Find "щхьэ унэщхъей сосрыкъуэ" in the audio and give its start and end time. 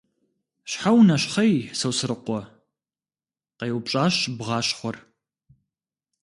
0.69-2.41